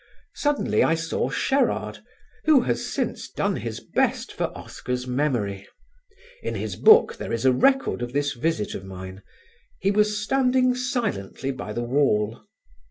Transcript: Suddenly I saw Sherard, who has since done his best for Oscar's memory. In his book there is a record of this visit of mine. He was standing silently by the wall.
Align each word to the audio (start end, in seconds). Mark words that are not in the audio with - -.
Suddenly 0.33 0.83
I 0.83 0.95
saw 0.95 1.29
Sherard, 1.29 1.99
who 2.45 2.61
has 2.61 2.83
since 2.91 3.29
done 3.29 3.57
his 3.57 3.79
best 3.79 4.33
for 4.33 4.45
Oscar's 4.57 5.05
memory. 5.05 5.67
In 6.41 6.55
his 6.55 6.75
book 6.75 7.17
there 7.17 7.31
is 7.31 7.45
a 7.45 7.51
record 7.53 8.01
of 8.01 8.11
this 8.11 8.33
visit 8.33 8.73
of 8.73 8.83
mine. 8.83 9.21
He 9.79 9.91
was 9.91 10.17
standing 10.19 10.73
silently 10.73 11.51
by 11.51 11.71
the 11.73 11.83
wall. 11.83 12.43